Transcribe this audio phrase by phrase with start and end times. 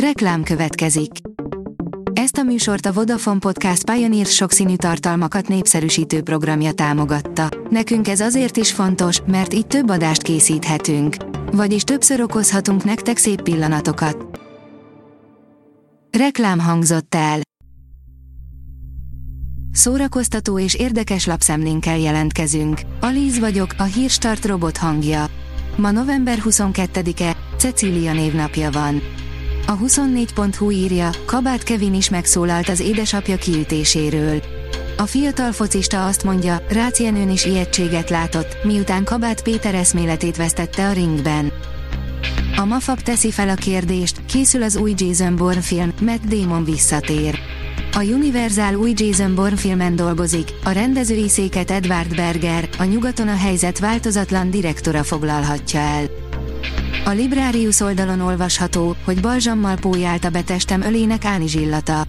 [0.00, 1.10] Reklám következik.
[2.12, 7.48] Ezt a műsort a Vodafone Podcast Pioneer sokszínű tartalmakat népszerűsítő programja támogatta.
[7.70, 11.16] Nekünk ez azért is fontos, mert így több adást készíthetünk.
[11.52, 14.40] Vagyis többször okozhatunk nektek szép pillanatokat.
[16.18, 17.40] Reklám hangzott el.
[19.72, 22.80] Szórakoztató és érdekes lapszemlénkkel jelentkezünk.
[23.00, 25.26] Alíz vagyok, a hírstart robot hangja.
[25.76, 29.02] Ma november 22-e, Cecília névnapja van.
[29.68, 34.42] A 24.hu írja, Kabát Kevin is megszólalt az édesapja kiütéséről.
[34.96, 40.88] A fiatal focista azt mondja, Rácz Jenőn is ijegységet látott, miután Kabát Péter eszméletét vesztette
[40.88, 41.52] a ringben.
[42.56, 47.38] A Mafab teszi fel a kérdést, készül az új Jason Bourne film, Matt Damon visszatér.
[47.92, 53.36] A Universal új Jason Bourne filmen dolgozik, a rendezői széket Edward Berger, a nyugaton a
[53.36, 56.25] helyzet változatlan direktora foglalhatja el.
[57.06, 62.00] A Librarius oldalon olvasható, hogy balzsammal pójált a betestem ölének ánizsillata.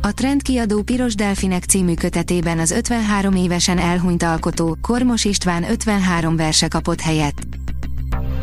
[0.00, 6.68] A trendkiadó Piros Delfinek című kötetében az 53 évesen elhunyt alkotó, Kormos István 53 verse
[6.68, 7.34] kapott helyet.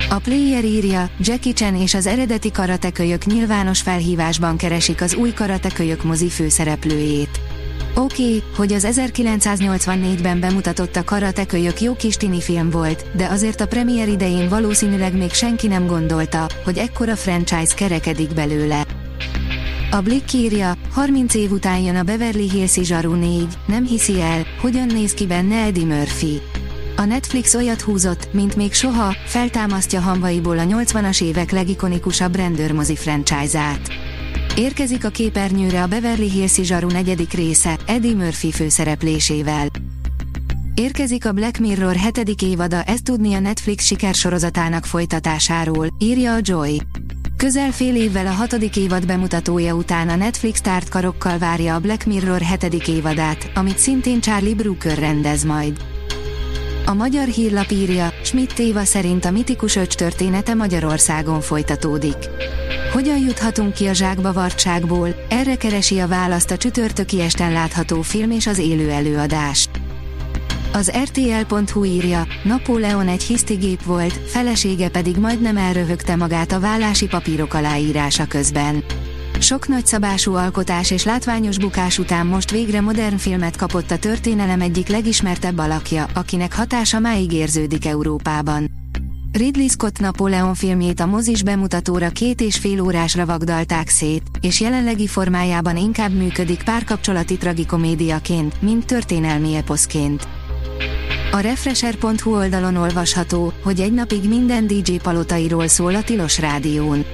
[0.09, 6.03] A player írja, Jackie Chan és az eredeti karatekölyök nyilvános felhívásban keresik az új karatekölyök
[6.03, 7.39] mozi főszereplőjét.
[7.95, 13.61] Oké, okay, hogy az 1984-ben bemutatott a karatekölyök jó kis tini film volt, de azért
[13.61, 18.85] a premier idején valószínűleg még senki nem gondolta, hogy ekkora franchise kerekedik belőle.
[19.91, 24.45] A Blick írja, 30 év után jön a Beverly Hills Zsaru 4, nem hiszi el,
[24.61, 26.41] hogyan néz ki benne Eddie Murphy.
[26.95, 34.12] A Netflix olyat húzott, mint még soha, feltámasztja hamvaiból a 80-as évek legikonikusabb rendőrmozi franchise-át.
[34.55, 39.67] Érkezik a képernyőre a Beverly Hills Zsaru negyedik része, Eddie Murphy főszereplésével.
[40.75, 46.81] Érkezik a Black Mirror hetedik évada, ezt tudni a Netflix sikersorozatának folytatásáról, írja a Joy.
[47.37, 52.05] Közel fél évvel a hatodik évad bemutatója után a Netflix tárt karokkal várja a Black
[52.05, 55.77] Mirror hetedik évadát, amit szintén Charlie Brooker rendez majd.
[56.85, 62.17] A magyar hírlap írja, Schmidt Éva szerint a mitikus öcs története Magyarországon folytatódik.
[62.93, 65.09] Hogyan juthatunk ki a zsákbavartságból?
[65.29, 69.69] Erre keresi a választ a csütörtöki esten látható film és az élő előadás.
[70.73, 77.53] Az RTL.hu írja, Napóleon egy hisztigép volt, felesége pedig majdnem elröhögte magát a vállási papírok
[77.53, 78.83] aláírása közben.
[79.39, 84.87] Sok nagyszabású alkotás és látványos bukás után most végre modern filmet kapott a történelem egyik
[84.87, 88.82] legismertebb alakja, akinek hatása máig érződik Európában.
[89.37, 95.07] Ridley Scott Napóleon filmjét a mozis bemutatóra két és fél órásra vagdalták szét, és jelenlegi
[95.07, 100.27] formájában inkább működik párkapcsolati tragikomédiaként, mint történelmi eposzként.
[101.31, 107.05] A Refresher.hu oldalon olvasható, hogy egy napig minden DJ palotairól szól a Tilos Rádión.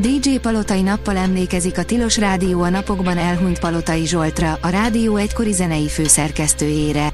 [0.00, 5.52] DJ Palotai nappal emlékezik a Tilos Rádió a napokban elhunyt Palotai Zsoltra, a rádió egykori
[5.52, 7.12] zenei főszerkesztőjére.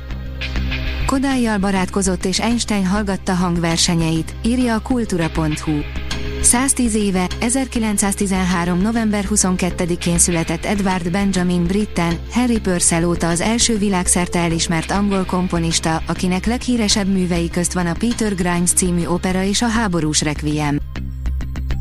[1.06, 5.72] Kodályjal barátkozott és Einstein hallgatta hangversenyeit, írja a kultura.hu.
[6.42, 8.78] 110 éve, 1913.
[8.78, 16.02] november 22-én született Edward Benjamin Britten, Harry Purcell óta az első világszerte elismert angol komponista,
[16.06, 20.78] akinek leghíresebb művei közt van a Peter Grimes című opera és a háborús requiem.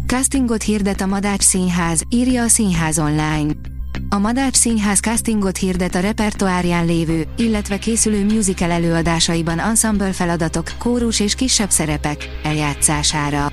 [0.07, 3.72] Castingot hirdet a Madács Színház, írja a Színház online.
[4.09, 11.19] A Madács Színház castingot hirdet a repertoárján lévő, illetve készülő musical előadásaiban ensemble feladatok, kórus
[11.19, 13.51] és kisebb szerepek eljátszására.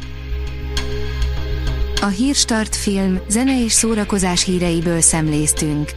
[2.00, 5.90] A Hírstart film, zene és szórakozás híreiből szemléztünk.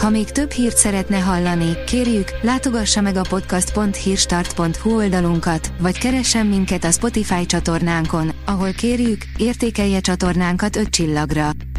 [0.00, 6.84] Ha még több hírt szeretne hallani, kérjük, látogassa meg a podcast.hírstart.hu oldalunkat, vagy keressen minket
[6.84, 11.50] a Spotify csatornánkon, ahol kérjük, értékelje csatornánkat 5 csillagra.